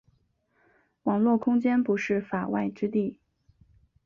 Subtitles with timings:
[1.03, 3.19] 网络空间不是“法外之地”。